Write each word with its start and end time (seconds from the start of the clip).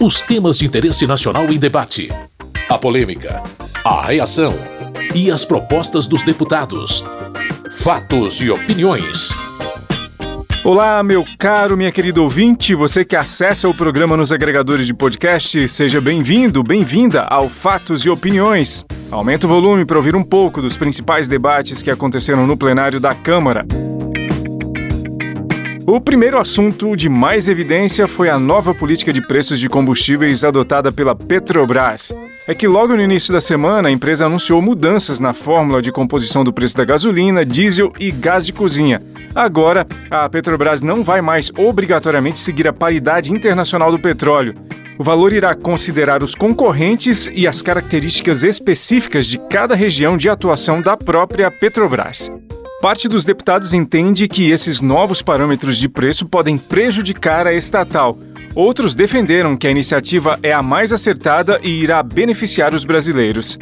Os 0.00 0.22
temas 0.22 0.56
de 0.56 0.64
interesse 0.64 1.08
nacional 1.08 1.46
em 1.52 1.58
debate. 1.58 2.08
A 2.68 2.78
polêmica. 2.78 3.42
A 3.84 4.06
reação. 4.06 4.54
E 5.12 5.28
as 5.28 5.44
propostas 5.44 6.06
dos 6.06 6.22
deputados. 6.22 7.04
Fatos 7.80 8.40
e 8.40 8.48
opiniões. 8.48 9.30
Olá, 10.62 11.02
meu 11.02 11.24
caro, 11.36 11.76
minha 11.76 11.90
querida 11.90 12.22
ouvinte, 12.22 12.76
você 12.76 13.04
que 13.04 13.16
acessa 13.16 13.68
o 13.68 13.74
programa 13.74 14.16
nos 14.16 14.30
agregadores 14.30 14.86
de 14.86 14.94
podcast, 14.94 15.66
seja 15.66 16.00
bem-vindo, 16.00 16.62
bem-vinda 16.62 17.22
ao 17.22 17.48
Fatos 17.48 18.02
e 18.02 18.08
Opiniões. 18.08 18.86
Aumenta 19.10 19.46
o 19.46 19.50
volume 19.50 19.84
para 19.84 19.96
ouvir 19.96 20.14
um 20.14 20.22
pouco 20.22 20.62
dos 20.62 20.76
principais 20.76 21.26
debates 21.26 21.82
que 21.82 21.90
aconteceram 21.90 22.46
no 22.46 22.56
plenário 22.56 23.00
da 23.00 23.16
Câmara. 23.16 23.66
O 25.90 25.98
primeiro 25.98 26.38
assunto 26.38 26.94
de 26.94 27.08
mais 27.08 27.48
evidência 27.48 28.06
foi 28.06 28.28
a 28.28 28.38
nova 28.38 28.74
política 28.74 29.10
de 29.10 29.26
preços 29.26 29.58
de 29.58 29.70
combustíveis 29.70 30.44
adotada 30.44 30.92
pela 30.92 31.16
Petrobras. 31.16 32.12
É 32.46 32.54
que 32.54 32.68
logo 32.68 32.94
no 32.94 33.00
início 33.00 33.32
da 33.32 33.40
semana 33.40 33.88
a 33.88 33.90
empresa 33.90 34.26
anunciou 34.26 34.60
mudanças 34.60 35.18
na 35.18 35.32
fórmula 35.32 35.80
de 35.80 35.90
composição 35.90 36.44
do 36.44 36.52
preço 36.52 36.76
da 36.76 36.84
gasolina, 36.84 37.42
diesel 37.42 37.90
e 37.98 38.10
gás 38.10 38.44
de 38.44 38.52
cozinha. 38.52 39.02
Agora, 39.34 39.86
a 40.10 40.28
Petrobras 40.28 40.82
não 40.82 41.02
vai 41.02 41.22
mais 41.22 41.50
obrigatoriamente 41.56 42.38
seguir 42.38 42.68
a 42.68 42.72
paridade 42.72 43.32
internacional 43.32 43.90
do 43.90 43.98
petróleo. 43.98 44.56
O 44.98 45.02
valor 45.02 45.32
irá 45.32 45.54
considerar 45.54 46.22
os 46.22 46.34
concorrentes 46.34 47.30
e 47.32 47.46
as 47.46 47.62
características 47.62 48.42
específicas 48.42 49.26
de 49.26 49.38
cada 49.38 49.74
região 49.74 50.18
de 50.18 50.28
atuação 50.28 50.82
da 50.82 50.98
própria 50.98 51.50
Petrobras. 51.50 52.30
Parte 52.80 53.08
dos 53.08 53.24
deputados 53.24 53.74
entende 53.74 54.28
que 54.28 54.52
esses 54.52 54.80
novos 54.80 55.20
parâmetros 55.20 55.76
de 55.78 55.88
preço 55.88 56.26
podem 56.26 56.56
prejudicar 56.56 57.44
a 57.44 57.52
estatal. 57.52 58.16
Outros 58.54 58.94
defenderam 58.94 59.56
que 59.56 59.66
a 59.66 59.70
iniciativa 59.70 60.38
é 60.44 60.52
a 60.52 60.62
mais 60.62 60.92
acertada 60.92 61.58
e 61.60 61.70
irá 61.70 62.00
beneficiar 62.04 62.72
os 62.72 62.84
brasileiros. 62.84 63.58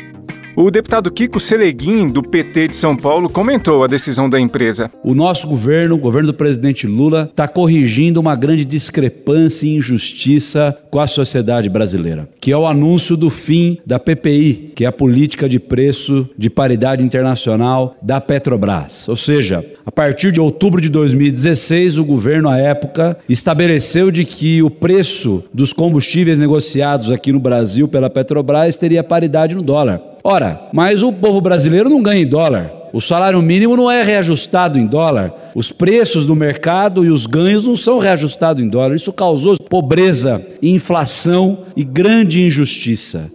O 0.59 0.71
deputado 0.71 1.11
Kiko 1.11 1.39
Seleguin, 1.39 2.09
do 2.09 2.23
PT 2.23 2.69
de 2.69 2.77
São 2.77 2.97
Paulo, 2.97 3.29
comentou 3.29 3.85
a 3.85 3.87
decisão 3.87 4.27
da 4.27 4.41
empresa. 4.41 4.91
O 5.05 5.15
nosso 5.15 5.47
governo, 5.47 5.97
o 5.97 5.99
governo 5.99 6.29
do 6.29 6.35
presidente 6.35 6.87
Lula, 6.87 7.29
está 7.31 7.47
corrigindo 7.47 8.19
uma 8.19 8.35
grande 8.35 8.65
discrepância 8.65 9.67
e 9.67 9.77
injustiça 9.77 10.75
com 10.91 10.99
a 10.99 11.07
sociedade 11.07 11.69
brasileira, 11.69 12.27
que 12.41 12.51
é 12.51 12.57
o 12.57 12.67
anúncio 12.67 13.19
do 13.19 13.29
fim 13.29 13.77
da 13.85 13.99
PPI, 13.99 14.73
que 14.75 14.87
é 14.87 14.89
a 14.89 14.93
política 14.93 15.47
de 15.47 15.59
preço 15.59 16.27
de 16.39 16.49
paridade 16.49 17.05
internacional 17.05 17.95
da 18.01 18.19
Petrobras. 18.19 19.07
Ou 19.11 19.17
seja, 19.17 19.63
a 19.85 19.93
partir 19.93 20.33
de 20.33 20.41
outubro 20.41 20.81
de 20.81 20.89
2016, 20.89 21.99
o 21.99 22.05
governo, 22.05 22.49
à 22.49 22.57
época, 22.57 23.19
estabeleceu 23.29 24.11
de 24.11 24.25
que 24.25 24.63
o 24.63 24.71
preço 24.71 25.45
dos 25.53 25.75
combustíveis 25.75 26.39
negociados 26.39 27.11
aqui 27.11 27.31
no 27.31 27.41
Brasil 27.41 27.87
pela 27.87 28.09
Petrobras 28.09 28.79
teria 28.79 29.05
paridade 29.05 29.55
no 29.55 29.61
dólar. 29.63 30.16
Ora, 30.29 30.61
mas 30.73 31.05
o 31.05 31.13
povo 31.13 31.41
brasileiro 31.41 31.89
não 31.89 32.03
ganha 32.03 32.21
em 32.21 32.27
dólar. 32.27 32.73
O 32.93 33.01
salário 33.01 33.41
mínimo 33.41 33.77
não 33.77 33.89
é 33.89 34.03
reajustado 34.03 34.77
em 34.77 34.85
dólar. 34.85 35.33
Os 35.55 35.71
preços 35.71 36.27
do 36.27 36.35
mercado 36.35 37.05
e 37.05 37.11
os 37.11 37.27
ganhos 37.27 37.63
não 37.63 37.77
são 37.77 38.01
reajustados 38.01 38.61
em 38.61 38.69
dólar. 38.69 38.97
Isso 38.97 39.13
causou 39.13 39.57
pobreza, 39.57 40.45
inflação 40.61 41.59
e 41.77 41.85
grande 41.85 42.45
injustiça. 42.45 43.31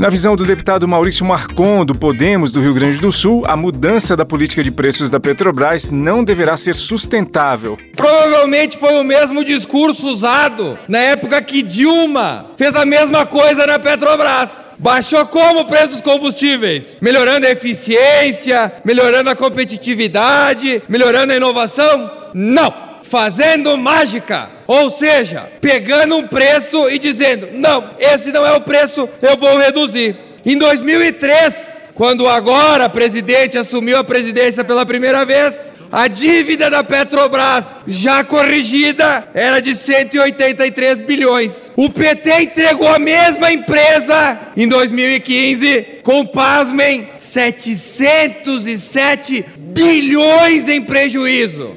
Na 0.00 0.08
visão 0.08 0.34
do 0.34 0.46
deputado 0.46 0.88
Maurício 0.88 1.26
Marcon, 1.26 1.84
do 1.84 1.94
Podemos 1.94 2.50
do 2.50 2.58
Rio 2.58 2.72
Grande 2.72 2.98
do 2.98 3.12
Sul, 3.12 3.42
a 3.46 3.54
mudança 3.54 4.16
da 4.16 4.24
política 4.24 4.62
de 4.62 4.70
preços 4.70 5.10
da 5.10 5.20
Petrobras 5.20 5.90
não 5.90 6.24
deverá 6.24 6.56
ser 6.56 6.74
sustentável. 6.74 7.78
Provavelmente 7.94 8.78
foi 8.78 8.98
o 8.98 9.04
mesmo 9.04 9.44
discurso 9.44 10.08
usado 10.08 10.78
na 10.88 11.00
época 11.00 11.42
que 11.42 11.62
Dilma 11.62 12.46
fez 12.56 12.74
a 12.76 12.86
mesma 12.86 13.26
coisa 13.26 13.66
na 13.66 13.78
Petrobras. 13.78 14.74
Baixou 14.78 15.26
como 15.26 15.60
o 15.60 15.66
preço 15.66 15.88
dos 15.88 16.00
combustíveis? 16.00 16.96
Melhorando 16.98 17.46
a 17.46 17.50
eficiência, 17.50 18.72
melhorando 18.82 19.28
a 19.28 19.36
competitividade, 19.36 20.82
melhorando 20.88 21.34
a 21.34 21.36
inovação? 21.36 22.10
Não! 22.32 22.89
Fazendo 23.02 23.76
mágica. 23.76 24.50
Ou 24.66 24.90
seja, 24.90 25.50
pegando 25.60 26.16
um 26.16 26.26
preço 26.26 26.88
e 26.90 26.98
dizendo: 26.98 27.48
não, 27.52 27.90
esse 27.98 28.32
não 28.32 28.46
é 28.46 28.52
o 28.52 28.60
preço, 28.60 29.08
eu 29.20 29.36
vou 29.36 29.58
reduzir. 29.58 30.16
Em 30.44 30.56
2003, 30.56 31.90
quando 31.94 32.28
agora 32.28 32.88
presidente 32.88 33.58
assumiu 33.58 33.98
a 33.98 34.04
presidência 34.04 34.64
pela 34.64 34.86
primeira 34.86 35.24
vez, 35.24 35.70
a 35.92 36.06
dívida 36.06 36.70
da 36.70 36.84
Petrobras, 36.84 37.76
já 37.86 38.22
corrigida, 38.22 39.26
era 39.34 39.60
de 39.60 39.74
183 39.74 41.00
bilhões. 41.00 41.72
O 41.74 41.90
PT 41.90 42.42
entregou 42.42 42.86
a 42.88 42.98
mesma 42.98 43.52
empresa 43.52 44.38
em 44.56 44.68
2015 44.68 45.98
com, 46.04 46.24
pasmem, 46.24 47.08
707 47.16 49.44
bilhões 49.58 50.68
em 50.68 50.80
prejuízo. 50.80 51.74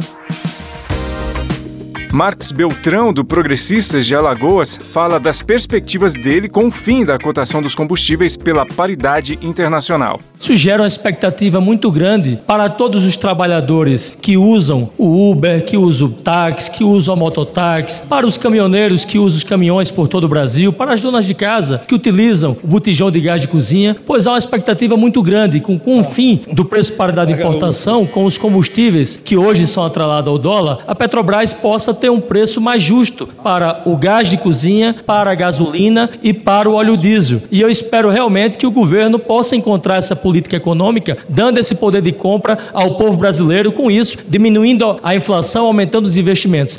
Marx 2.13 2.51
Beltrão, 2.51 3.11
do 3.11 3.25
Progressistas 3.25 4.05
de 4.05 4.13
Alagoas, 4.13 4.77
fala 4.77 5.19
das 5.19 5.41
perspectivas 5.41 6.13
dele 6.13 6.47
com 6.47 6.67
o 6.67 6.71
fim 6.71 7.03
da 7.03 7.17
cotação 7.17 7.59
dos 7.59 7.73
combustíveis 7.73 8.37
pela 8.37 8.67
paridade 8.67 9.39
internacional. 9.41 10.19
Isso 10.39 10.55
gera 10.55 10.83
uma 10.83 10.87
expectativa 10.87 11.59
muito 11.59 11.89
grande 11.89 12.39
para 12.45 12.69
todos 12.69 13.03
os 13.03 13.17
trabalhadores 13.17 14.15
que 14.21 14.37
usam 14.37 14.91
o 14.95 15.31
Uber, 15.31 15.65
que 15.65 15.75
usam 15.75 16.09
o 16.09 16.11
táxi, 16.11 16.69
que 16.69 16.83
usam 16.83 17.15
a 17.15 17.17
mototáxi, 17.17 18.05
para 18.05 18.27
os 18.27 18.37
caminhoneiros 18.37 19.05
que 19.05 19.17
usam 19.17 19.39
os 19.39 19.43
caminhões 19.43 19.89
por 19.89 20.07
todo 20.07 20.25
o 20.25 20.29
Brasil, 20.29 20.71
para 20.71 20.93
as 20.93 21.01
donas 21.01 21.25
de 21.25 21.33
casa 21.33 21.81
que 21.87 21.95
utilizam 21.95 22.55
o 22.63 22.67
botijão 22.67 23.09
de 23.09 23.19
gás 23.21 23.41
de 23.41 23.47
cozinha, 23.47 23.95
pois 24.05 24.27
há 24.27 24.33
uma 24.33 24.37
expectativa 24.37 24.95
muito 24.95 25.23
grande 25.23 25.59
com, 25.59 25.79
com 25.79 25.99
o 25.99 26.03
fim 26.03 26.43
do 26.51 26.63
preço 26.63 26.93
paridade 26.93 27.33
de 27.33 27.39
importação 27.39 28.05
com 28.05 28.23
os 28.25 28.37
combustíveis 28.37 29.17
que 29.17 29.35
hoje 29.35 29.65
são 29.65 29.83
atrelados 29.83 30.31
ao 30.31 30.37
dólar, 30.37 30.77
a 30.85 30.93
Petrobras 30.93 31.53
possa 31.53 31.91
ter 32.03 32.09
um 32.09 32.19
preço 32.19 32.59
mais 32.59 32.83
justo 32.83 33.25
para 33.41 33.81
o 33.85 33.95
gás 33.95 34.27
de 34.27 34.35
cozinha, 34.35 34.93
para 35.05 35.31
a 35.31 35.35
gasolina 35.35 36.09
e 36.21 36.33
para 36.33 36.69
o 36.69 36.73
óleo 36.73 36.97
diesel. 36.97 37.41
E 37.49 37.61
eu 37.61 37.69
espero 37.69 38.09
realmente 38.09 38.57
que 38.57 38.67
o 38.67 38.71
governo 38.71 39.17
possa 39.17 39.55
encontrar 39.55 39.95
essa 39.95 40.13
política 40.13 40.57
econômica, 40.57 41.17
dando 41.29 41.59
esse 41.59 41.73
poder 41.73 42.01
de 42.01 42.11
compra 42.11 42.57
ao 42.73 42.97
povo 42.97 43.15
brasileiro, 43.15 43.71
com 43.71 43.89
isso, 43.89 44.17
diminuindo 44.27 44.99
a 45.01 45.15
inflação, 45.15 45.65
aumentando 45.65 46.05
os 46.05 46.17
investimentos. 46.17 46.77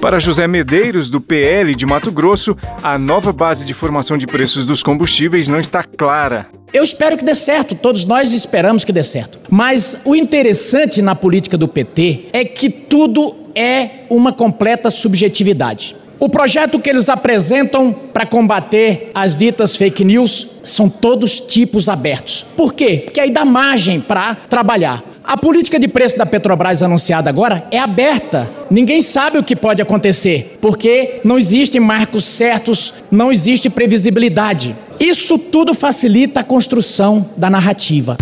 Para 0.00 0.20
José 0.20 0.46
Medeiros, 0.46 1.10
do 1.10 1.20
PL 1.20 1.74
de 1.74 1.84
Mato 1.84 2.12
Grosso, 2.12 2.56
a 2.80 2.96
nova 2.96 3.32
base 3.32 3.66
de 3.66 3.74
formação 3.74 4.16
de 4.16 4.28
preços 4.28 4.64
dos 4.64 4.80
combustíveis 4.80 5.48
não 5.48 5.58
está 5.58 5.82
clara. 5.82 6.46
Eu 6.72 6.84
espero 6.84 7.16
que 7.18 7.24
dê 7.24 7.34
certo, 7.34 7.74
todos 7.74 8.04
nós 8.04 8.32
esperamos 8.32 8.84
que 8.84 8.92
dê 8.92 9.02
certo. 9.02 9.40
Mas 9.50 10.00
o 10.04 10.14
interessante 10.14 11.02
na 11.02 11.16
política 11.16 11.58
do 11.58 11.66
PT 11.66 12.26
é 12.32 12.44
que 12.44 12.70
tudo 12.70 13.34
é 13.56 14.04
uma 14.08 14.32
completa 14.32 14.88
subjetividade. 14.88 15.96
O 16.20 16.28
projeto 16.28 16.78
que 16.78 16.88
eles 16.88 17.08
apresentam 17.08 17.92
para 17.92 18.24
combater 18.24 19.10
as 19.14 19.34
ditas 19.34 19.76
fake 19.76 20.04
news 20.04 20.48
são 20.62 20.88
todos 20.88 21.40
tipos 21.40 21.88
abertos. 21.88 22.46
Por 22.56 22.72
quê? 22.72 23.02
Porque 23.04 23.20
aí 23.20 23.30
dá 23.30 23.44
margem 23.44 24.00
para 24.00 24.34
trabalhar. 24.34 25.02
A 25.28 25.36
política 25.36 25.78
de 25.78 25.86
preço 25.86 26.16
da 26.16 26.24
Petrobras 26.24 26.82
anunciada 26.82 27.28
agora 27.28 27.66
é 27.70 27.78
aberta. 27.78 28.48
Ninguém 28.70 29.02
sabe 29.02 29.36
o 29.36 29.44
que 29.44 29.54
pode 29.54 29.82
acontecer, 29.82 30.56
porque 30.58 31.20
não 31.22 31.38
existem 31.38 31.78
marcos 31.78 32.24
certos, 32.24 32.94
não 33.10 33.30
existe 33.30 33.68
previsibilidade. 33.68 34.74
Isso 34.98 35.38
tudo 35.38 35.74
facilita 35.74 36.40
a 36.40 36.44
construção 36.44 37.28
da 37.36 37.50
narrativa. 37.50 38.16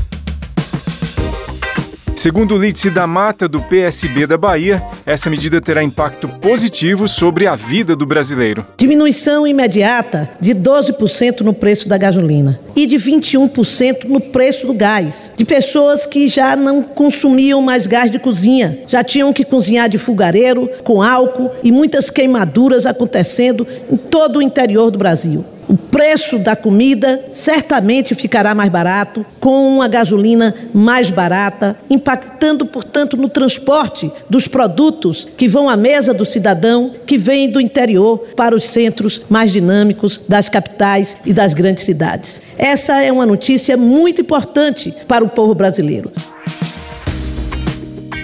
Segundo 2.16 2.56
Lídice 2.56 2.88
da 2.88 3.06
Mata, 3.06 3.46
do 3.46 3.60
PSB 3.60 4.26
da 4.26 4.38
Bahia, 4.38 4.82
essa 5.04 5.28
medida 5.28 5.60
terá 5.60 5.82
impacto 5.82 6.26
positivo 6.26 7.06
sobre 7.06 7.46
a 7.46 7.54
vida 7.54 7.94
do 7.94 8.06
brasileiro. 8.06 8.66
Diminuição 8.78 9.46
imediata 9.46 10.30
de 10.40 10.54
12% 10.54 11.42
no 11.42 11.52
preço 11.52 11.86
da 11.86 11.98
gasolina 11.98 12.58
e 12.74 12.86
de 12.86 12.96
21% 12.96 14.04
no 14.04 14.18
preço 14.18 14.66
do 14.66 14.72
gás. 14.72 15.30
De 15.36 15.44
pessoas 15.44 16.06
que 16.06 16.26
já 16.26 16.56
não 16.56 16.82
consumiam 16.82 17.60
mais 17.60 17.86
gás 17.86 18.10
de 18.10 18.18
cozinha, 18.18 18.78
já 18.88 19.04
tinham 19.04 19.30
que 19.30 19.44
cozinhar 19.44 19.86
de 19.86 19.98
fogareiro, 19.98 20.70
com 20.82 21.02
álcool 21.02 21.50
e 21.62 21.70
muitas 21.70 22.08
queimaduras 22.08 22.86
acontecendo 22.86 23.66
em 23.92 23.96
todo 23.96 24.38
o 24.38 24.42
interior 24.42 24.90
do 24.90 24.96
Brasil. 24.96 25.44
O 25.68 25.76
preço 25.76 26.38
da 26.38 26.54
comida 26.54 27.24
certamente 27.30 28.14
ficará 28.14 28.54
mais 28.54 28.70
barato, 28.70 29.26
com 29.40 29.76
uma 29.76 29.88
gasolina 29.88 30.54
mais 30.72 31.10
barata, 31.10 31.76
impactando, 31.90 32.64
portanto, 32.64 33.16
no 33.16 33.28
transporte 33.28 34.12
dos 34.30 34.46
produtos 34.46 35.26
que 35.36 35.48
vão 35.48 35.68
à 35.68 35.76
mesa 35.76 36.14
do 36.14 36.24
cidadão 36.24 36.94
que 37.04 37.18
vem 37.18 37.50
do 37.50 37.60
interior 37.60 38.18
para 38.36 38.54
os 38.54 38.64
centros 38.68 39.20
mais 39.28 39.50
dinâmicos 39.50 40.20
das 40.28 40.48
capitais 40.48 41.16
e 41.26 41.32
das 41.32 41.52
grandes 41.52 41.84
cidades. 41.84 42.40
Essa 42.56 43.02
é 43.02 43.10
uma 43.10 43.26
notícia 43.26 43.76
muito 43.76 44.20
importante 44.20 44.94
para 45.08 45.24
o 45.24 45.28
povo 45.28 45.52
brasileiro. 45.52 46.12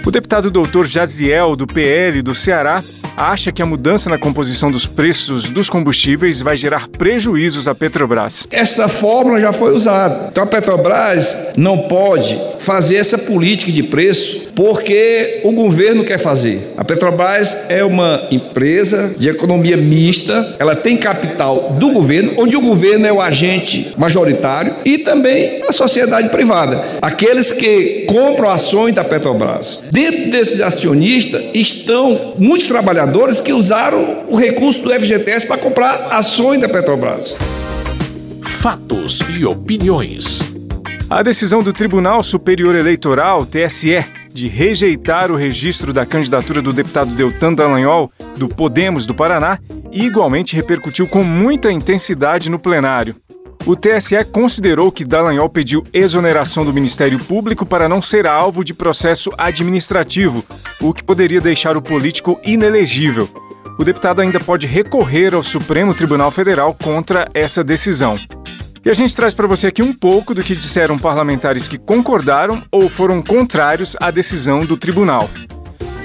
O 0.05 0.11
deputado 0.11 0.49
doutor 0.49 0.85
Jaziel, 0.85 1.55
do 1.55 1.67
PL 1.67 2.21
do 2.21 2.33
Ceará, 2.33 2.83
acha 3.15 3.51
que 3.51 3.61
a 3.61 3.65
mudança 3.65 4.09
na 4.09 4.17
composição 4.17 4.71
dos 4.71 4.85
preços 4.85 5.49
dos 5.49 5.69
combustíveis 5.69 6.41
vai 6.41 6.57
gerar 6.57 6.87
prejuízos 6.87 7.67
à 7.67 7.75
Petrobras. 7.75 8.47
Essa 8.51 8.87
fórmula 8.87 9.39
já 9.39 9.53
foi 9.53 9.73
usada. 9.73 10.29
Então 10.31 10.43
a 10.43 10.47
Petrobras 10.47 11.39
não 11.55 11.79
pode 11.87 12.39
fazer 12.59 12.95
essa 12.95 13.17
política 13.17 13.71
de 13.71 13.83
preço 13.83 14.42
porque 14.55 15.41
o 15.43 15.51
governo 15.51 16.03
quer 16.03 16.19
fazer. 16.19 16.73
A 16.77 16.83
Petrobras 16.83 17.57
é 17.69 17.83
uma 17.83 18.27
empresa 18.31 19.13
de 19.17 19.29
economia 19.29 19.77
mista, 19.77 20.55
ela 20.59 20.75
tem 20.75 20.97
capital 20.97 21.75
do 21.79 21.89
governo, 21.89 22.33
onde 22.37 22.55
o 22.55 22.61
governo 22.61 23.05
é 23.05 23.11
o 23.11 23.21
agente 23.21 23.93
majoritário 23.97 24.75
e 24.85 24.99
também 24.99 25.61
a 25.67 25.71
sociedade 25.71 26.29
privada. 26.29 26.83
Aqueles 27.01 27.51
que 27.51 28.05
compram 28.07 28.49
ações 28.49 28.93
da 28.93 29.03
Petrobras. 29.03 29.83
Dentro 29.91 30.31
desses 30.31 30.61
acionistas 30.61 31.41
estão 31.53 32.33
muitos 32.37 32.67
trabalhadores 32.67 33.41
que 33.41 33.53
usaram 33.53 34.23
o 34.27 34.35
recurso 34.35 34.81
do 34.81 34.91
FGTS 34.91 35.47
para 35.47 35.57
comprar 35.57 36.07
ações 36.11 36.61
da 36.61 36.69
Petrobras. 36.69 37.35
Fatos 38.41 39.19
e 39.29 39.45
opiniões. 39.45 40.41
A 41.09 41.21
decisão 41.21 41.61
do 41.61 41.73
Tribunal 41.73 42.23
Superior 42.23 42.75
Eleitoral, 42.75 43.45
TSE, 43.45 44.03
de 44.33 44.47
rejeitar 44.47 45.31
o 45.31 45.35
registro 45.35 45.93
da 45.93 46.05
candidatura 46.05 46.61
do 46.61 46.73
deputado 46.73 47.13
Deltan 47.13 47.53
Dallagnol, 47.53 48.11
do 48.35 48.49
Podemos 48.49 49.05
do 49.05 49.13
Paraná, 49.13 49.59
igualmente 49.91 50.55
repercutiu 50.55 51.07
com 51.07 51.23
muita 51.23 51.71
intensidade 51.71 52.49
no 52.49 52.57
plenário. 52.57 53.15
O 53.65 53.77
TSE 53.77 54.25
considerou 54.25 54.91
que 54.91 55.05
Dallagnol 55.05 55.47
pediu 55.47 55.83
exoneração 55.93 56.65
do 56.65 56.73
Ministério 56.73 57.17
Público 57.17 57.65
para 57.65 57.87
não 57.87 58.01
ser 58.01 58.27
alvo 58.27 58.63
de 58.63 58.73
processo 58.73 59.31
administrativo, 59.37 60.43
o 60.81 60.93
que 60.93 61.03
poderia 61.03 61.39
deixar 61.39 61.77
o 61.77 61.81
político 61.81 62.37
inelegível. 62.43 63.29
O 63.79 63.85
deputado 63.85 64.21
ainda 64.21 64.39
pode 64.39 64.67
recorrer 64.67 65.33
ao 65.33 65.41
Supremo 65.41 65.93
Tribunal 65.93 66.29
Federal 66.29 66.73
contra 66.73 67.29
essa 67.33 67.63
decisão. 67.63 68.19
E 68.85 68.89
a 68.89 68.93
gente 68.93 69.15
traz 69.15 69.33
para 69.33 69.47
você 69.47 69.67
aqui 69.67 69.81
um 69.81 69.93
pouco 69.93 70.35
do 70.35 70.43
que 70.43 70.57
disseram 70.57 70.97
parlamentares 70.97 71.69
que 71.69 71.77
concordaram 71.77 72.63
ou 72.69 72.89
foram 72.89 73.21
contrários 73.21 73.95
à 74.01 74.11
decisão 74.11 74.65
do 74.65 74.75
tribunal. 74.75 75.29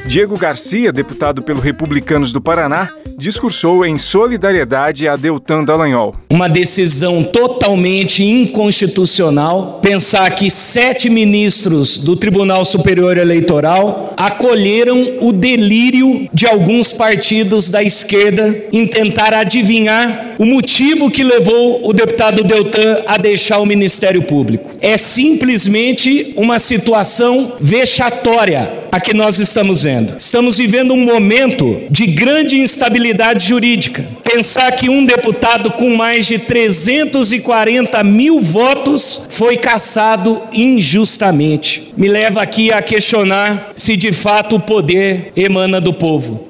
Diego 0.07 0.39
Garcia, 0.39 0.93
deputado 0.93 1.43
pelo 1.43 1.61
Republicanos 1.61 2.33
do 2.33 2.41
Paraná, 2.41 2.91
discursou 3.17 3.85
em 3.85 3.99
solidariedade 3.99 5.09
a 5.09 5.17
Deltan 5.17 5.65
Dallagnol. 5.65 6.15
Uma 6.31 6.49
decisão 6.49 7.25
totalmente 7.25 8.25
inconstitucional 8.25 9.81
pensar 9.83 10.31
que 10.35 10.49
sete 10.49 11.11
ministros 11.11 11.99
do 11.99 12.15
Tribunal 12.15 12.65
Superior 12.65 13.19
Eleitoral 13.19 14.15
acolheram 14.17 15.19
o 15.21 15.33
delírio 15.33 16.29
de 16.33 16.47
alguns 16.47 16.93
partidos 16.93 17.71
da 17.71 17.83
esquerda 17.83 18.57
em 18.73 18.87
tentar 18.87 19.35
adivinhar 19.35 20.37
o 20.39 20.45
motivo 20.47 21.11
que 21.11 21.25
levou 21.25 21.87
o 21.87 21.93
deputado 21.93 22.45
Deltan 22.45 23.03
a 23.07 23.19
deixar 23.19 23.59
o 23.59 23.67
Ministério 23.67 24.23
Público. 24.23 24.71
É 24.81 24.97
simplesmente 24.97 26.33
uma 26.37 26.61
situação 26.61 27.55
vexatória 27.61 28.88
a 28.91 29.01
que 29.01 29.15
nós 29.15 29.39
estamos 29.39 29.83
vendo. 29.83 30.15
Estamos 30.19 30.59
vivendo 30.59 30.95
um 30.95 31.05
momento 31.05 31.83
de 31.91 32.07
grande 32.07 32.59
instabilidade 32.59 33.47
jurídica. 33.49 34.07
Pensar 34.25 34.71
que 34.73 34.89
um 34.89 35.05
deputado 35.05 35.73
com 35.73 35.97
mais 35.97 36.27
de 36.27 36.39
340 36.39 38.03
mil 38.05 38.41
votos 38.41 39.27
foi 39.29 39.57
cassado 39.57 40.43
injustamente 40.53 41.89
me 41.97 42.09
leva 42.09 42.41
aqui 42.41 42.73
a 42.73 42.81
questionar 42.81 43.73
se 43.75 43.97
de 43.97 44.13
fato 44.13 44.57
o 44.57 44.61
poder 44.61 45.33
emana 45.37 45.81
do 45.81 45.93
povo. 45.93 46.47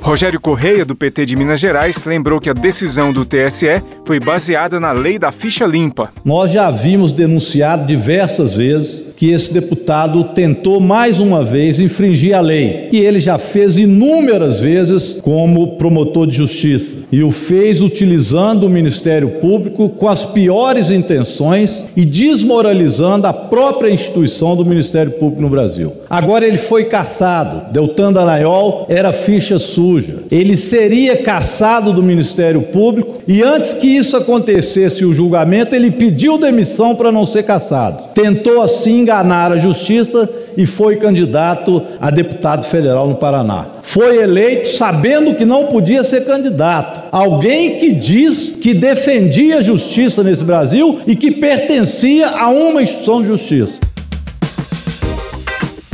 Rogério 0.00 0.40
Correia, 0.40 0.84
do 0.84 0.96
PT 0.96 1.26
de 1.26 1.36
Minas 1.36 1.60
Gerais, 1.60 2.02
lembrou 2.02 2.40
que 2.40 2.50
a 2.50 2.52
decisão 2.52 3.12
do 3.12 3.24
TSE 3.24 3.80
foi 4.04 4.18
baseada 4.18 4.80
na 4.80 4.90
lei 4.90 5.16
da 5.16 5.30
ficha 5.30 5.64
limpa. 5.64 6.10
Nós 6.24 6.50
já 6.50 6.68
vimos 6.72 7.12
denunciado 7.12 7.86
diversas 7.86 8.56
vezes 8.56 9.11
que 9.22 9.30
esse 9.30 9.54
deputado 9.54 10.24
tentou 10.34 10.80
mais 10.80 11.20
uma 11.20 11.44
vez 11.44 11.78
infringir 11.78 12.36
a 12.36 12.40
lei. 12.40 12.88
E 12.90 12.98
ele 12.98 13.20
já 13.20 13.38
fez 13.38 13.78
inúmeras 13.78 14.60
vezes 14.60 15.16
como 15.22 15.76
promotor 15.76 16.26
de 16.26 16.38
justiça. 16.38 16.96
E 17.12 17.22
o 17.22 17.30
fez 17.30 17.80
utilizando 17.80 18.66
o 18.66 18.68
Ministério 18.68 19.38
Público 19.40 19.88
com 19.90 20.08
as 20.08 20.24
piores 20.24 20.90
intenções 20.90 21.84
e 21.96 22.04
desmoralizando 22.04 23.28
a 23.28 23.32
própria 23.32 23.92
instituição 23.92 24.56
do 24.56 24.66
Ministério 24.66 25.12
Público 25.12 25.40
no 25.40 25.48
Brasil. 25.48 25.92
Agora 26.10 26.44
ele 26.44 26.58
foi 26.58 26.86
caçado. 26.86 27.72
Deltan 27.72 28.12
Dallagnol 28.12 28.86
era 28.88 29.12
ficha 29.12 29.56
suja. 29.56 30.16
Ele 30.32 30.56
seria 30.56 31.16
caçado 31.16 31.92
do 31.92 32.02
Ministério 32.02 32.62
Público 32.62 33.18
e 33.28 33.40
antes 33.40 33.72
que 33.72 33.86
isso 33.86 34.16
acontecesse 34.16 35.04
o 35.04 35.14
julgamento, 35.14 35.76
ele 35.76 35.92
pediu 35.92 36.36
demissão 36.38 36.96
para 36.96 37.12
não 37.12 37.24
ser 37.24 37.44
caçado. 37.44 38.08
Tentou 38.14 38.60
assim 38.60 39.04
enganar 39.12 39.52
a 39.52 39.56
justiça 39.58 40.28
e 40.56 40.64
foi 40.64 40.96
candidato 40.96 41.82
a 42.00 42.10
deputado 42.10 42.64
federal 42.64 43.06
no 43.06 43.16
Paraná. 43.16 43.66
Foi 43.82 44.22
eleito 44.22 44.70
sabendo 44.70 45.34
que 45.34 45.44
não 45.44 45.66
podia 45.66 46.02
ser 46.02 46.24
candidato. 46.24 47.02
Alguém 47.12 47.78
que 47.78 47.92
diz 47.92 48.56
que 48.60 48.72
defendia 48.72 49.58
a 49.58 49.62
justiça 49.62 50.22
nesse 50.22 50.42
Brasil 50.42 51.00
e 51.06 51.14
que 51.14 51.30
pertencia 51.30 52.28
a 52.28 52.48
uma 52.48 52.80
instituição 52.80 53.20
de 53.20 53.28
justiça. 53.28 53.91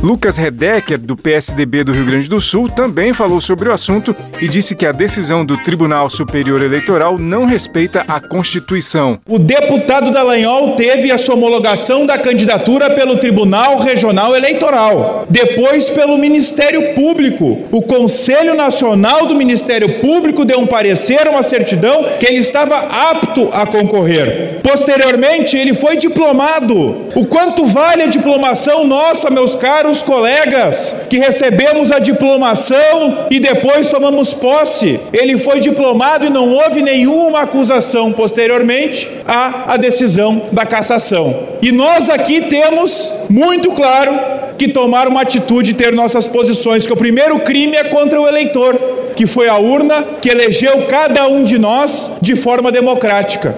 Lucas 0.00 0.36
Redecker, 0.36 0.96
do 0.96 1.16
PSDB 1.16 1.82
do 1.82 1.92
Rio 1.92 2.06
Grande 2.06 2.28
do 2.28 2.40
Sul, 2.40 2.68
também 2.68 3.12
falou 3.12 3.40
sobre 3.40 3.68
o 3.68 3.72
assunto 3.72 4.14
e 4.40 4.48
disse 4.48 4.76
que 4.76 4.86
a 4.86 4.92
decisão 4.92 5.44
do 5.44 5.56
Tribunal 5.58 6.08
Superior 6.08 6.62
Eleitoral 6.62 7.18
não 7.18 7.44
respeita 7.44 8.04
a 8.06 8.20
Constituição. 8.20 9.18
O 9.28 9.40
deputado 9.40 10.12
Dallagnol 10.12 10.76
teve 10.76 11.10
a 11.10 11.18
sua 11.18 11.34
homologação 11.34 12.06
da 12.06 12.16
candidatura 12.16 12.90
pelo 12.90 13.16
Tribunal 13.16 13.80
Regional 13.80 14.36
Eleitoral, 14.36 15.26
depois 15.28 15.90
pelo 15.90 16.16
Ministério 16.16 16.94
Público. 16.94 17.64
O 17.72 17.82
Conselho 17.82 18.54
Nacional 18.54 19.26
do 19.26 19.34
Ministério 19.34 20.00
Público 20.00 20.44
deu 20.44 20.60
um 20.60 20.66
parecer, 20.66 21.26
uma 21.26 21.42
certidão, 21.42 22.04
que 22.20 22.26
ele 22.26 22.38
estava 22.38 22.76
apto 23.10 23.48
a 23.52 23.66
concorrer. 23.66 24.57
Posteriormente, 24.68 25.56
ele 25.56 25.74
foi 25.74 25.96
diplomado. 25.96 27.08
O 27.14 27.26
quanto 27.26 27.64
vale 27.64 28.02
a 28.02 28.06
diplomação 28.06 28.86
nossa, 28.86 29.30
meus 29.30 29.54
caros? 29.54 29.98
os 29.98 30.02
colegas 30.02 30.94
que 31.08 31.18
recebemos 31.18 31.90
a 31.90 31.98
diplomação 31.98 33.26
e 33.30 33.40
depois 33.40 33.88
tomamos 33.88 34.32
posse. 34.32 35.00
Ele 35.12 35.36
foi 35.38 35.60
diplomado 35.60 36.26
e 36.26 36.30
não 36.30 36.52
houve 36.52 36.82
nenhuma 36.82 37.42
acusação 37.42 38.12
posteriormente 38.12 39.10
à, 39.26 39.74
à 39.74 39.76
decisão 39.76 40.42
da 40.52 40.64
cassação. 40.64 41.48
E 41.60 41.72
nós 41.72 42.08
aqui 42.08 42.42
temos 42.42 43.12
muito 43.28 43.70
claro 43.72 44.18
que 44.56 44.68
tomar 44.68 45.06
uma 45.06 45.22
atitude 45.22 45.70
e 45.70 45.74
ter 45.74 45.92
nossas 45.92 46.26
posições, 46.26 46.86
que 46.86 46.92
o 46.92 46.96
primeiro 46.96 47.38
crime 47.40 47.76
é 47.76 47.84
contra 47.84 48.20
o 48.20 48.26
eleitor, 48.26 48.76
que 49.14 49.26
foi 49.26 49.48
a 49.48 49.56
urna 49.56 50.04
que 50.20 50.28
elegeu 50.28 50.86
cada 50.86 51.26
um 51.28 51.42
de 51.42 51.58
nós 51.58 52.10
de 52.20 52.34
forma 52.34 52.70
democrática. 52.72 53.56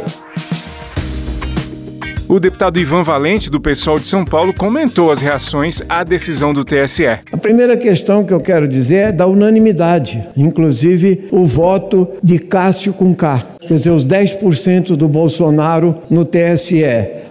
O 2.31 2.39
deputado 2.39 2.79
Ivan 2.79 3.03
Valente, 3.03 3.51
do 3.51 3.61
PSOL 3.61 3.99
de 3.99 4.07
São 4.07 4.25
Paulo, 4.25 4.55
comentou 4.55 5.11
as 5.11 5.21
reações 5.21 5.83
à 5.89 6.05
decisão 6.05 6.55
do 6.55 6.65
TSE. 6.65 7.05
A 7.05 7.37
primeira 7.37 7.77
questão 7.77 8.23
que 8.23 8.33
eu 8.33 8.39
quero 8.39 8.69
dizer 8.69 9.09
é 9.09 9.11
da 9.13 9.27
unanimidade, 9.27 10.25
inclusive 10.37 11.27
o 11.33 11.45
voto 11.45 12.09
de 12.23 12.39
Cássio 12.39 12.93
com 12.93 13.13
quer 13.71 13.75
dizer, 13.77 13.91
os 13.91 14.05
10% 14.05 14.97
do 14.97 15.07
Bolsonaro 15.07 15.95
no 16.11 16.25
TSE. 16.25 16.83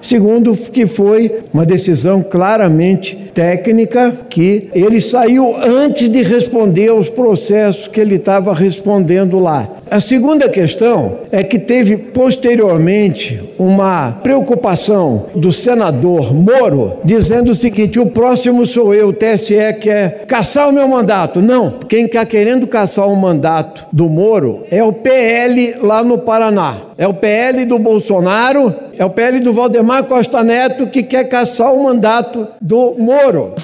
Segundo, 0.01 0.55
que 0.55 0.87
foi 0.87 1.39
uma 1.53 1.65
decisão 1.65 2.21
claramente 2.21 3.29
técnica, 3.33 4.17
que 4.29 4.69
ele 4.73 5.01
saiu 5.01 5.57
antes 5.57 6.07
de 6.07 6.23
responder 6.23 6.87
aos 6.87 7.09
processos 7.09 7.89
que 7.89 7.99
ele 7.99 8.15
estava 8.15 8.53
respondendo 8.53 9.37
lá. 9.37 9.69
A 9.91 9.99
segunda 9.99 10.47
questão 10.47 11.17
é 11.31 11.43
que 11.43 11.57
teve 11.57 11.97
posteriormente 11.97 13.41
uma 13.57 14.11
preocupação 14.23 15.25
do 15.35 15.51
senador 15.51 16.33
Moro 16.33 16.97
dizendo 17.03 17.51
o 17.51 17.55
seguinte: 17.55 17.99
o 17.99 18.05
próximo 18.05 18.65
sou 18.67 18.93
eu, 18.93 19.09
o 19.09 19.13
TSE 19.13 19.55
quer 19.81 20.25
caçar 20.27 20.69
o 20.69 20.71
meu 20.71 20.87
mandato. 20.87 21.41
Não, 21.41 21.79
quem 21.87 22.05
está 22.05 22.23
querendo 22.23 22.67
caçar 22.67 23.07
o 23.07 23.15
mandato 23.15 23.87
do 23.91 24.07
Moro 24.07 24.63
é 24.69 24.83
o 24.83 24.93
PL 24.93 25.77
lá 25.81 26.03
no 26.03 26.19
Paraná. 26.29 26.77
É 26.95 27.07
o 27.07 27.13
PL 27.15 27.65
do 27.65 27.79
Bolsonaro, 27.79 28.71
é 28.95 29.03
o 29.03 29.09
PL 29.09 29.39
do 29.39 29.51
Valdemar 29.51 30.03
Costa 30.03 30.43
Neto 30.43 30.85
que 30.85 31.01
quer 31.01 31.23
caçar 31.23 31.73
o 31.73 31.83
mandato 31.83 32.47
do 32.61 32.93
Moro. 32.99 33.55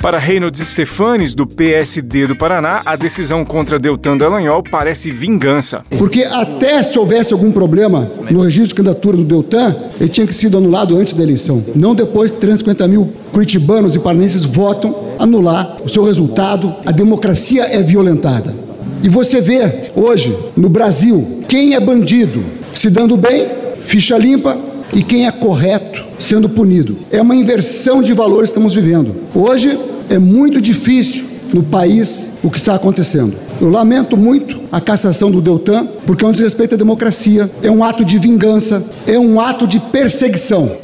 Para 0.00 0.20
Reynolds 0.20 0.64
Stefanes, 0.68 1.34
do 1.34 1.48
PSD 1.48 2.28
do 2.28 2.36
Paraná, 2.36 2.80
a 2.86 2.94
decisão 2.94 3.44
contra 3.44 3.76
Deltan 3.76 4.16
Dallagnol 4.16 4.62
parece 4.62 5.10
vingança. 5.10 5.82
Porque 5.98 6.22
até 6.22 6.84
se 6.84 6.96
houvesse 6.96 7.32
algum 7.32 7.50
problema 7.50 8.08
no 8.30 8.42
registro 8.42 8.68
de 8.68 8.74
candidatura 8.76 9.16
do 9.16 9.24
Deltan, 9.24 9.74
ele 9.98 10.10
tinha 10.10 10.28
que 10.28 10.34
ser 10.34 10.54
anulado 10.54 10.96
antes 10.96 11.12
da 11.12 11.24
eleição. 11.24 11.64
Não 11.74 11.92
depois 11.92 12.30
que 12.30 12.36
350 12.36 12.86
mil 12.86 13.12
curitibanos 13.32 13.96
e 13.96 13.98
paranenses 13.98 14.44
votam 14.44 14.94
anular 15.18 15.78
o 15.84 15.88
seu 15.88 16.04
resultado, 16.04 16.72
a 16.86 16.92
democracia 16.92 17.64
é 17.64 17.82
violentada. 17.82 18.71
E 19.02 19.08
você 19.08 19.40
vê 19.40 19.90
hoje 19.96 20.36
no 20.56 20.68
Brasil 20.68 21.42
quem 21.48 21.74
é 21.74 21.80
bandido 21.80 22.44
se 22.72 22.88
dando 22.88 23.16
bem, 23.16 23.48
ficha 23.84 24.16
limpa, 24.16 24.56
e 24.94 25.02
quem 25.02 25.26
é 25.26 25.32
correto 25.32 26.04
sendo 26.18 26.48
punido. 26.48 26.96
É 27.10 27.20
uma 27.20 27.34
inversão 27.34 28.00
de 28.00 28.12
valores 28.12 28.50
que 28.50 28.58
estamos 28.58 28.74
vivendo. 28.74 29.14
Hoje 29.34 29.78
é 30.08 30.18
muito 30.18 30.60
difícil 30.60 31.24
no 31.52 31.62
país 31.62 32.32
o 32.42 32.50
que 32.50 32.58
está 32.58 32.74
acontecendo. 32.74 33.36
Eu 33.60 33.70
lamento 33.70 34.16
muito 34.16 34.60
a 34.70 34.80
cassação 34.80 35.30
do 35.30 35.40
Deltan, 35.40 35.86
porque 36.06 36.24
é 36.24 36.28
um 36.28 36.32
desrespeito 36.32 36.74
à 36.74 36.78
democracia, 36.78 37.50
é 37.62 37.70
um 37.70 37.82
ato 37.82 38.04
de 38.04 38.18
vingança, 38.18 38.84
é 39.06 39.18
um 39.18 39.40
ato 39.40 39.66
de 39.66 39.80
perseguição. 39.80 40.76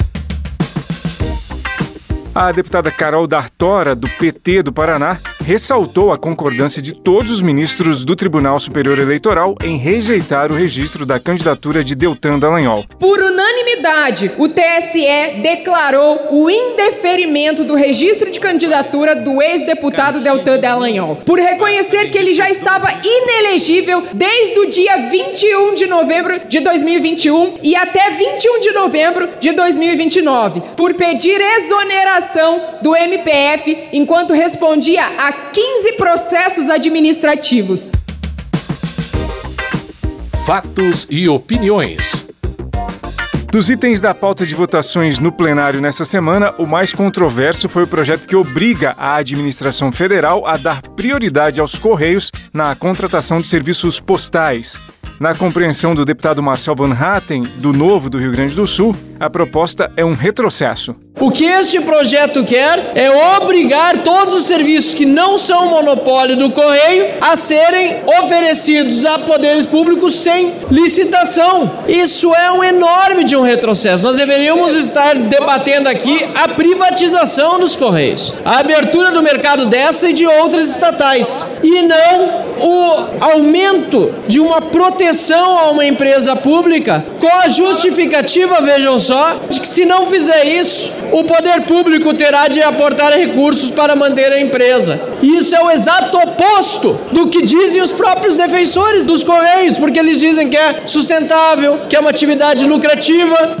A 2.33 2.51
deputada 2.51 2.91
Carol 2.91 3.27
D'Artora, 3.27 3.95
do 3.95 4.07
PT 4.17 4.63
do 4.63 4.71
Paraná, 4.71 5.17
ressaltou 5.43 6.11
a 6.11 6.17
concordância 6.17 6.81
de 6.81 6.93
todos 6.93 7.31
os 7.31 7.41
ministros 7.41 8.03
do 8.03 8.15
Tribunal 8.15 8.59
Superior 8.59 8.99
Eleitoral 8.99 9.55
em 9.63 9.77
rejeitar 9.77 10.51
o 10.51 10.55
registro 10.55 11.05
da 11.05 11.19
candidatura 11.19 11.83
de 11.83 11.95
Deltan 11.95 12.37
Dallagnol. 12.39 12.85
Por 12.99 13.19
unanimidade, 13.19 14.31
o 14.37 14.47
TSE 14.47 15.41
declarou 15.41 16.27
o 16.31 16.49
indeferimento 16.49 17.63
do 17.63 17.75
registro 17.75 18.31
de 18.31 18.39
candidatura 18.39 19.15
do 19.15 19.41
ex-deputado 19.41 20.19
Deltan 20.19 20.59
Dallagnol, 20.59 21.17
por 21.25 21.39
reconhecer 21.39 22.09
que 22.09 22.17
ele 22.17 22.33
já 22.33 22.49
estava 22.49 22.89
inelegível 23.03 24.03
desde 24.13 24.59
o 24.59 24.69
dia 24.69 24.97
21 25.09 25.75
de 25.75 25.87
novembro 25.87 26.39
de 26.47 26.59
2021 26.59 27.59
e 27.63 27.75
até 27.75 28.09
21 28.11 28.59
de 28.61 28.71
novembro 28.71 29.29
de 29.39 29.51
2029, 29.51 30.61
por 30.75 30.93
pedir 30.93 31.39
exoneração 31.39 32.61
do 32.81 32.95
MPF 32.95 33.89
enquanto 33.93 34.33
respondia 34.33 35.03
a 35.17 35.28
15 35.31 35.93
processos 35.93 36.69
administrativos. 36.69 37.91
Fatos 40.45 41.07
e 41.09 41.29
opiniões. 41.29 42.27
Dos 43.51 43.69
itens 43.71 43.99
da 43.99 44.13
pauta 44.13 44.45
de 44.45 44.53
votações 44.53 45.17
no 45.17 45.31
plenário 45.31 45.81
nessa 45.81 46.05
semana, 46.05 46.53
o 46.59 46.67
mais 46.67 46.93
controverso 46.93 47.67
foi 47.67 47.83
o 47.83 47.87
projeto 47.87 48.27
que 48.27 48.35
obriga 48.35 48.93
a 48.95 49.15
administração 49.15 49.91
federal 49.91 50.45
a 50.45 50.55
dar 50.55 50.83
prioridade 50.89 51.59
aos 51.59 51.73
Correios 51.75 52.31
na 52.53 52.75
contratação 52.75 53.41
de 53.41 53.47
serviços 53.47 53.99
postais. 53.99 54.79
Na 55.19 55.33
compreensão 55.33 55.95
do 55.95 56.05
deputado 56.05 56.43
Marcel 56.43 56.75
Van 56.75 56.93
Hatten, 56.93 57.41
do 57.57 57.73
Novo 57.73 58.07
do 58.07 58.19
Rio 58.19 58.31
Grande 58.31 58.53
do 58.53 58.67
Sul, 58.67 58.95
a 59.19 59.29
proposta 59.29 59.91
é 59.97 60.05
um 60.05 60.13
retrocesso. 60.13 60.95
O 61.19 61.29
que 61.29 61.43
este 61.43 61.81
projeto 61.81 62.45
quer 62.45 62.93
é 62.95 63.09
obrigar 63.37 63.97
todos 64.03 64.33
os 64.33 64.45
serviços 64.45 64.93
que 64.93 65.05
não 65.05 65.37
são 65.37 65.67
monopólio 65.67 66.37
do 66.37 66.49
Correio 66.49 67.07
a 67.19 67.35
serem 67.35 67.97
oferecidos 68.21 69.05
a 69.05 69.19
poderes 69.19 69.65
públicos 69.65 70.15
sem 70.15 70.53
licitação. 70.71 71.71
Isso 71.89 72.33
é 72.33 72.49
um 72.49 72.63
enorme 72.63 73.25
de 73.25 73.35
um 73.35 73.41
retrocesso. 73.41 74.05
Nós 74.05 74.15
deveríamos 74.15 74.73
estar 74.75 75.17
debatendo 75.17 75.89
aqui 75.89 76.25
a 76.33 76.47
privatização 76.47 77.59
dos 77.59 77.75
Correios, 77.75 78.33
a 78.45 78.59
abertura 78.59 79.11
do 79.11 79.21
mercado 79.21 79.65
dessa 79.65 80.09
e 80.09 80.13
de 80.13 80.25
outras 80.25 80.69
estatais, 80.69 81.45
e 81.61 81.81
não 81.81 82.47
o 82.59 83.05
aumento 83.19 84.13
de 84.27 84.39
uma 84.39 84.61
proteção 84.61 85.57
a 85.57 85.69
uma 85.69 85.85
empresa 85.85 86.35
pública 86.35 87.03
com 87.19 87.27
a 87.27 87.49
justificativa, 87.49 88.61
vejam 88.61 88.99
só, 88.99 89.37
de 89.49 89.59
que 89.59 89.67
se 89.67 89.85
não 89.85 90.05
fizer 90.05 90.45
isso, 90.45 90.93
o 91.11 91.23
poder 91.23 91.61
público 91.61 92.13
terá 92.13 92.47
de 92.47 92.61
aportar 92.61 93.11
recursos 93.11 93.71
para 93.71 93.95
manter 93.95 94.31
a 94.31 94.39
empresa. 94.39 94.99
Isso 95.21 95.55
é 95.55 95.61
o 95.61 95.71
exato 95.71 96.17
oposto 96.17 96.99
do 97.11 97.27
que 97.27 97.41
dizem 97.41 97.81
os 97.81 97.91
próprios 97.91 98.37
defensores 98.37 99.05
dos 99.05 99.23
Correios, 99.23 99.77
porque 99.77 99.99
eles 99.99 100.19
dizem 100.19 100.49
que 100.49 100.57
é 100.57 100.81
sustentável, 100.85 101.81
que 101.89 101.95
é 101.95 101.99
uma 101.99 102.09
atividade 102.09 102.65
lucrativa. 102.65 103.57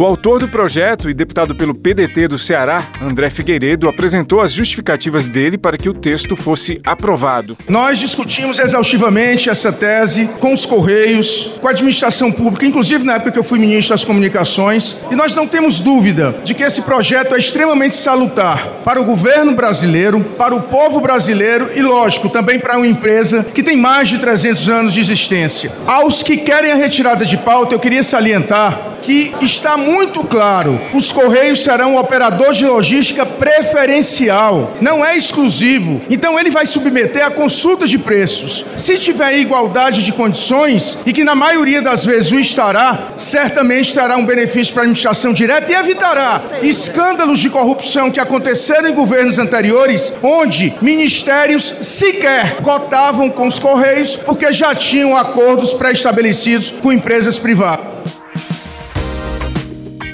O 0.00 0.06
autor 0.06 0.40
do 0.40 0.48
projeto 0.48 1.10
e 1.10 1.12
deputado 1.12 1.54
pelo 1.54 1.74
PDT 1.74 2.26
do 2.26 2.38
Ceará, 2.38 2.82
André 3.02 3.28
Figueiredo, 3.28 3.86
apresentou 3.86 4.40
as 4.40 4.50
justificativas 4.50 5.26
dele 5.26 5.58
para 5.58 5.76
que 5.76 5.90
o 5.90 5.92
texto 5.92 6.34
fosse 6.34 6.80
aprovado. 6.86 7.54
Nós 7.68 7.98
discutimos 7.98 8.58
exaustivamente 8.58 9.50
essa 9.50 9.70
tese 9.70 10.24
com 10.40 10.54
os 10.54 10.64
Correios, 10.64 11.52
com 11.60 11.68
a 11.68 11.72
administração 11.72 12.32
pública, 12.32 12.64
inclusive 12.64 13.04
na 13.04 13.16
época 13.16 13.32
que 13.32 13.38
eu 13.38 13.44
fui 13.44 13.58
ministro 13.58 13.92
das 13.92 14.02
Comunicações, 14.02 14.96
e 15.10 15.14
nós 15.14 15.34
não 15.34 15.46
temos 15.46 15.80
dúvida 15.80 16.34
de 16.44 16.54
que 16.54 16.62
esse 16.62 16.80
projeto 16.80 17.34
é 17.34 17.38
extremamente 17.38 17.94
salutar 17.94 18.80
para 18.82 19.02
o 19.02 19.04
governo 19.04 19.54
brasileiro, 19.54 20.20
para 20.38 20.54
o 20.54 20.62
povo 20.62 21.02
brasileiro 21.02 21.68
e, 21.76 21.82
lógico, 21.82 22.30
também 22.30 22.58
para 22.58 22.78
uma 22.78 22.86
empresa 22.86 23.44
que 23.44 23.62
tem 23.62 23.76
mais 23.76 24.08
de 24.08 24.16
300 24.16 24.66
anos 24.70 24.94
de 24.94 25.00
existência. 25.00 25.70
Aos 25.86 26.22
que 26.22 26.38
querem 26.38 26.72
a 26.72 26.76
retirada 26.76 27.26
de 27.26 27.36
pauta, 27.36 27.74
eu 27.74 27.78
queria 27.78 28.02
salientar 28.02 28.88
que 29.10 29.44
está 29.44 29.76
muito 29.76 30.22
claro: 30.22 30.78
os 30.94 31.10
Correios 31.10 31.64
serão 31.64 31.94
um 31.94 31.98
operador 31.98 32.52
de 32.52 32.64
logística 32.64 33.26
preferencial, 33.26 34.76
não 34.80 35.04
é 35.04 35.16
exclusivo. 35.16 36.00
Então 36.08 36.38
ele 36.38 36.50
vai 36.50 36.64
submeter 36.64 37.24
a 37.24 37.30
consulta 37.30 37.86
de 37.86 37.98
preços. 37.98 38.64
Se 38.76 38.96
tiver 38.98 39.38
igualdade 39.38 40.04
de 40.04 40.12
condições, 40.12 40.98
e 41.04 41.12
que 41.12 41.24
na 41.24 41.34
maioria 41.34 41.82
das 41.82 42.04
vezes 42.04 42.30
o 42.30 42.38
estará, 42.38 43.14
certamente 43.16 43.92
terá 43.92 44.16
um 44.16 44.24
benefício 44.24 44.72
para 44.72 44.82
a 44.82 44.84
administração 44.84 45.32
direta 45.32 45.72
e 45.72 45.74
evitará 45.74 46.42
escândalos 46.62 47.40
de 47.40 47.50
corrupção 47.50 48.10
que 48.10 48.20
aconteceram 48.20 48.88
em 48.88 48.94
governos 48.94 49.38
anteriores, 49.38 50.12
onde 50.22 50.74
ministérios 50.80 51.74
sequer 51.82 52.58
cotavam 52.62 53.28
com 53.28 53.48
os 53.48 53.58
Correios 53.58 54.14
porque 54.14 54.52
já 54.52 54.74
tinham 54.74 55.16
acordos 55.16 55.74
pré-estabelecidos 55.74 56.70
com 56.70 56.92
empresas 56.92 57.38
privadas. 57.38 58.19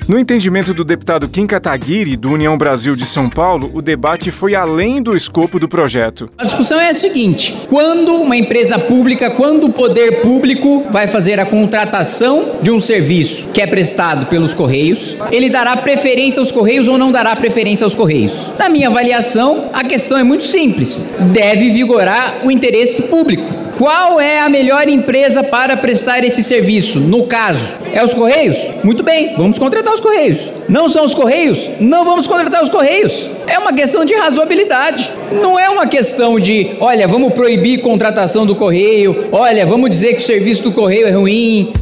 No 0.08 0.20
entendimento 0.20 0.72
do 0.72 0.84
deputado 0.84 1.28
Kim 1.28 1.48
Kataguiri, 1.48 2.16
do 2.16 2.30
União 2.30 2.56
Brasil 2.56 2.94
de 2.94 3.04
São 3.04 3.28
Paulo, 3.28 3.72
o 3.74 3.82
debate 3.82 4.30
foi 4.30 4.54
além 4.54 5.02
do 5.02 5.16
escopo 5.16 5.58
do 5.58 5.68
projeto. 5.68 6.30
A 6.38 6.44
discussão 6.44 6.80
é 6.80 6.90
a 6.90 6.94
seguinte: 6.94 7.56
quando 7.66 8.14
uma 8.14 8.36
empresa 8.36 8.78
pública, 8.78 9.30
quando 9.30 9.64
o 9.64 9.72
poder 9.72 10.22
público 10.22 10.86
vai 10.92 11.08
fazer 11.08 11.40
a 11.40 11.46
contratação 11.46 12.58
de 12.62 12.70
um 12.70 12.80
serviço 12.80 13.48
que 13.48 13.60
é 13.60 13.66
prestado 13.66 14.26
pelos 14.26 14.54
Correios, 14.54 15.16
ele 15.32 15.50
dará 15.50 15.76
preferência 15.78 16.38
aos 16.38 16.52
Correios 16.52 16.86
ou 16.86 16.96
não 16.96 17.10
dará 17.10 17.34
preferência 17.34 17.82
aos 17.82 17.96
Correios? 17.96 18.52
Na 18.56 18.68
minha 18.68 18.86
avaliação, 18.86 19.70
a 19.72 19.82
questão 19.82 20.16
é 20.16 20.22
muito 20.22 20.44
simples: 20.44 21.04
deve 21.32 21.70
vigorar 21.70 22.46
o 22.46 22.50
interesse 22.52 23.02
público. 23.02 23.65
Qual 23.76 24.18
é 24.18 24.40
a 24.40 24.48
melhor 24.48 24.88
empresa 24.88 25.42
para 25.42 25.76
prestar 25.76 26.24
esse 26.24 26.42
serviço? 26.42 26.98
No 26.98 27.26
caso, 27.26 27.76
é 27.92 28.02
os 28.02 28.14
Correios? 28.14 28.56
Muito 28.82 29.02
bem, 29.02 29.34
vamos 29.36 29.58
contratar 29.58 29.92
os 29.92 30.00
Correios. 30.00 30.50
Não 30.66 30.88
são 30.88 31.04
os 31.04 31.12
Correios? 31.12 31.70
Não 31.78 32.02
vamos 32.02 32.26
contratar 32.26 32.62
os 32.62 32.70
Correios. 32.70 33.28
É 33.46 33.58
uma 33.58 33.74
questão 33.74 34.02
de 34.02 34.14
razoabilidade. 34.14 35.12
Não 35.30 35.58
é 35.58 35.68
uma 35.68 35.86
questão 35.86 36.40
de, 36.40 36.74
olha, 36.80 37.06
vamos 37.06 37.34
proibir 37.34 37.82
contratação 37.82 38.46
do 38.46 38.54
Correio, 38.54 39.28
olha, 39.30 39.66
vamos 39.66 39.90
dizer 39.90 40.14
que 40.14 40.22
o 40.22 40.26
serviço 40.26 40.62
do 40.62 40.72
Correio 40.72 41.06
é 41.06 41.10
ruim. 41.10 41.74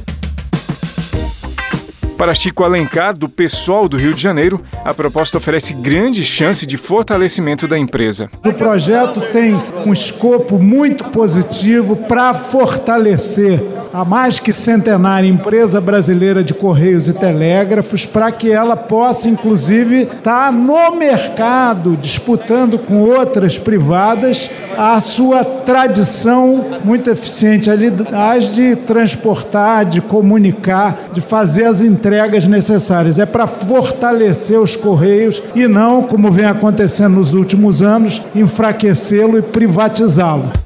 Para 2.24 2.32
Chico 2.32 2.64
Alencar, 2.64 3.14
do 3.14 3.28
PSOL 3.28 3.86
do 3.86 3.98
Rio 3.98 4.14
de 4.14 4.22
Janeiro, 4.22 4.62
a 4.82 4.94
proposta 4.94 5.36
oferece 5.36 5.74
grande 5.74 6.24
chance 6.24 6.64
de 6.64 6.78
fortalecimento 6.78 7.68
da 7.68 7.78
empresa. 7.78 8.30
O 8.42 8.50
projeto 8.50 9.20
tem 9.30 9.54
um 9.84 9.92
escopo 9.92 10.58
muito 10.58 11.04
positivo 11.10 11.94
para 11.94 12.32
fortalecer 12.32 13.62
a 13.92 14.04
mais 14.04 14.40
que 14.40 14.52
centenária 14.52 15.28
empresa 15.28 15.80
brasileira 15.80 16.42
de 16.42 16.52
Correios 16.52 17.06
e 17.06 17.12
Telégrafos, 17.12 18.04
para 18.04 18.32
que 18.32 18.50
ela 18.50 18.76
possa, 18.76 19.28
inclusive, 19.28 20.02
estar 20.02 20.46
tá 20.46 20.50
no 20.50 20.96
mercado, 20.96 21.96
disputando 21.96 22.76
com 22.76 23.02
outras 23.02 23.56
privadas, 23.56 24.50
a 24.76 25.00
sua 25.00 25.44
tradição 25.44 26.80
muito 26.82 27.08
eficiente, 27.08 27.70
aliás, 27.70 28.52
de 28.52 28.74
transportar, 28.74 29.84
de 29.84 30.00
comunicar, 30.00 31.10
de 31.12 31.20
fazer 31.20 31.66
as 31.66 31.80
entregas 31.80 32.13
necessárias. 32.46 33.18
É 33.18 33.26
para 33.26 33.46
fortalecer 33.46 34.58
os 34.58 34.76
Correios 34.76 35.42
e 35.54 35.66
não, 35.66 36.02
como 36.02 36.30
vem 36.30 36.44
acontecendo 36.44 37.14
nos 37.14 37.34
últimos 37.34 37.82
anos, 37.82 38.22
enfraquecê-lo 38.34 39.38
e 39.38 39.42
privatizá-lo. 39.42 40.63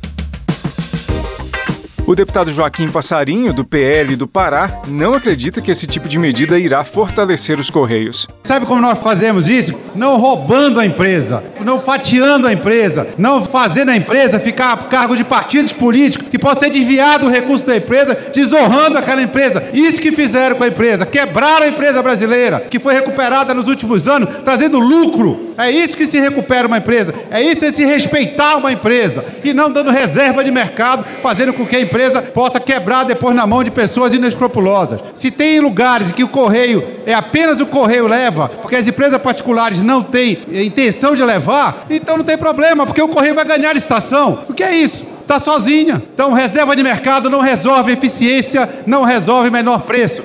O 2.09 2.15
deputado 2.15 2.50
Joaquim 2.50 2.88
Passarinho, 2.88 3.53
do 3.53 3.67
PL 3.67 4.17
do 4.17 4.27
Pará, 4.27 4.81
não 4.88 5.12
acredita 5.12 5.61
que 5.61 5.71
esse 5.71 5.87
tipo 5.87 6.09
de 6.09 6.19
medida 6.19 6.59
irá 6.59 6.83
fortalecer 6.83 7.61
os 7.61 7.69
Correios. 7.69 8.27
Sabe 8.45 8.65
como 8.65 8.81
nós 8.81 8.99
fazemos 8.99 9.47
isso? 9.47 9.75
Não 9.95 10.17
roubando 10.17 10.81
a 10.81 10.87
empresa, 10.87 11.45
não 11.61 11.79
fatiando 11.79 12.47
a 12.47 12.53
empresa, 12.55 13.09
não 13.19 13.45
fazendo 13.45 13.91
a 13.91 13.97
empresa 13.97 14.41
ficar 14.41 14.73
a 14.73 14.77
cargo 14.85 15.15
de 15.15 15.23
partidos 15.23 15.71
políticos 15.71 16.29
que 16.31 16.38
possa 16.38 16.61
ter 16.61 16.71
desviado 16.71 17.27
o 17.27 17.31
recurso 17.31 17.67
da 17.67 17.77
empresa, 17.77 18.17
desonrando 18.35 18.97
aquela 18.97 19.21
empresa. 19.21 19.69
Isso 19.75 20.00
que 20.00 20.11
fizeram 20.11 20.57
com 20.57 20.65
a 20.65 20.69
empresa, 20.69 21.05
quebraram 21.05 21.67
a 21.67 21.69
empresa 21.69 22.03
brasileira, 22.03 22.61
que 22.71 22.79
foi 22.79 22.95
recuperada 22.95 23.53
nos 23.53 23.69
últimos 23.69 24.09
anos, 24.09 24.31
trazendo 24.47 24.79
lucro 24.79 25.48
É 25.59 25.73
isso 25.73 25.97
que 25.97 26.07
se 26.07 26.21
recupera 26.21 26.69
uma 26.69 26.79
empresa. 26.79 27.12
É 27.33 27.43
isso 27.43 27.65
é 27.65 27.73
se 27.73 27.85
respeitar 27.85 28.57
uma 28.57 28.73
empresa. 28.73 29.25
E 29.43 29.53
não 29.53 29.73
dando 29.73 29.91
reserva 29.91 30.45
de 30.45 30.53
mercado, 30.53 31.05
fazendo 31.21 31.53
com 31.53 31.67
que 31.67 31.75
a 31.75 31.81
empresa 31.81 32.23
possa 32.23 32.61
quebrar 32.61 33.05
depois 33.05 33.35
na 33.35 33.45
mão 33.45 33.65
de 33.65 33.71
pessoas 33.73 34.15
inescrupulosas. 34.15 35.00
Se 35.15 35.33
tem 35.33 35.59
lugares 35.59 36.12
que 36.12 36.23
o 36.23 36.29
correio 36.29 36.87
é 37.05 37.12
apenas 37.12 37.61
o 37.61 37.67
correio 37.67 38.07
leva, 38.07 38.49
porque 38.49 38.77
as 38.77 38.87
empresas 38.87 39.21
particulares 39.21 39.83
não 39.83 40.00
têm 40.00 40.38
intenção 40.49 41.17
de 41.17 41.25
levar, 41.25 41.87
então 41.91 42.17
não 42.17 42.25
tem 42.25 42.38
problema, 42.38 42.87
porque 42.87 43.03
o 43.03 43.09
correio 43.09 43.35
vai 43.35 43.45
ganhar 43.45 43.75
estação. 43.75 44.45
O 44.49 44.55
que 44.55 44.62
é 44.62 44.77
isso? 44.77 45.05
Está 45.23 45.41
sozinha. 45.41 46.00
Então, 46.15 46.33
reserva 46.33 46.77
de 46.77 46.85
mercado 46.85 47.29
não 47.29 47.41
resolve 47.41 47.93
eficiência, 47.93 48.69
não 48.87 49.03
resolve 49.03 49.50
menor 49.50 49.83
preço. 49.83 50.23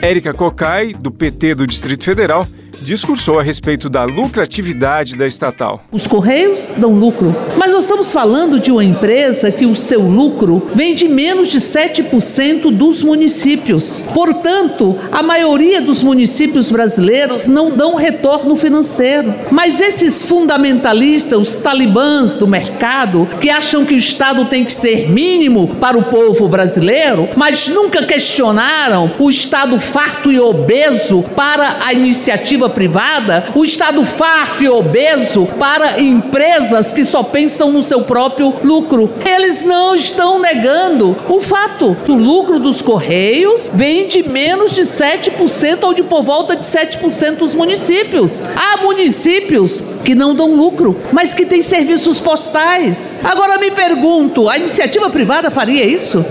Érica 0.00 0.32
Cocai, 0.32 0.94
do 0.94 1.10
PT 1.10 1.56
do 1.56 1.66
Distrito 1.66 2.04
Federal, 2.04 2.46
discursou 2.80 3.38
a 3.38 3.42
respeito 3.42 3.88
da 3.88 4.04
lucratividade 4.04 5.16
da 5.16 5.26
estatal. 5.26 5.84
Os 5.90 6.06
Correios 6.06 6.72
dão 6.76 6.92
lucro, 6.92 7.34
mas 7.56 7.72
nós 7.72 7.84
estamos 7.84 8.12
falando 8.12 8.58
de 8.58 8.70
uma 8.70 8.84
empresa 8.84 9.50
que 9.50 9.66
o 9.66 9.74
seu 9.74 10.00
lucro 10.00 10.70
vem 10.74 10.94
de 10.94 11.08
menos 11.08 11.48
de 11.48 11.58
7% 11.58 12.70
dos 12.70 13.02
municípios. 13.02 14.04
Portanto, 14.14 14.98
a 15.10 15.22
maioria 15.22 15.80
dos 15.80 16.02
municípios 16.02 16.70
brasileiros 16.70 17.46
não 17.46 17.70
dão 17.70 17.94
retorno 17.94 18.56
financeiro. 18.56 19.34
Mas 19.50 19.80
esses 19.80 20.22
fundamentalistas, 20.22 21.38
os 21.38 21.56
talibãs 21.56 22.36
do 22.36 22.46
mercado, 22.46 23.28
que 23.40 23.50
acham 23.50 23.84
que 23.84 23.94
o 23.94 23.98
Estado 23.98 24.44
tem 24.46 24.64
que 24.64 24.72
ser 24.72 25.10
mínimo 25.10 25.76
para 25.80 25.98
o 25.98 26.04
povo 26.04 26.48
brasileiro, 26.48 27.28
mas 27.36 27.68
nunca 27.68 28.04
questionaram 28.04 29.10
o 29.18 29.28
Estado 29.28 29.78
farto 29.78 30.30
e 30.30 30.40
obeso 30.40 31.22
para 31.34 31.84
a 31.84 31.92
iniciativa 31.92 32.68
privada, 32.78 33.46
o 33.56 33.64
Estado 33.64 34.04
farto 34.04 34.62
e 34.62 34.68
obeso 34.68 35.48
para 35.58 36.00
empresas 36.00 36.92
que 36.92 37.02
só 37.02 37.24
pensam 37.24 37.72
no 37.72 37.82
seu 37.82 38.02
próprio 38.02 38.54
lucro. 38.62 39.10
Eles 39.26 39.64
não 39.64 39.96
estão 39.96 40.38
negando 40.38 41.16
o 41.28 41.40
fato. 41.40 41.96
O 42.06 42.12
lucro 42.12 42.60
dos 42.60 42.80
Correios 42.80 43.68
vem 43.74 44.06
de 44.06 44.22
menos 44.22 44.70
de 44.70 44.82
7% 44.82 45.82
ou 45.82 45.92
de 45.92 46.04
por 46.04 46.22
volta 46.22 46.54
de 46.54 46.64
7% 46.64 47.38
dos 47.38 47.52
municípios. 47.52 48.40
Há 48.54 48.76
municípios 48.76 49.82
que 50.04 50.14
não 50.14 50.32
dão 50.32 50.54
lucro, 50.54 50.96
mas 51.12 51.34
que 51.34 51.44
têm 51.44 51.62
serviços 51.62 52.20
postais. 52.20 53.18
Agora 53.24 53.58
me 53.58 53.72
pergunto, 53.72 54.48
a 54.48 54.56
iniciativa 54.56 55.10
privada 55.10 55.50
faria 55.50 55.84
isso? 55.84 56.24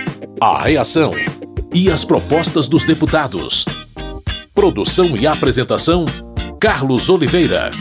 a 0.41 0.63
reação 0.63 1.13
e 1.71 1.91
as 1.91 2.03
propostas 2.03 2.67
dos 2.67 2.83
deputados. 2.83 3.63
Produção 4.55 5.15
e 5.15 5.27
apresentação: 5.27 6.05
Carlos 6.59 7.09
Oliveira. 7.09 7.71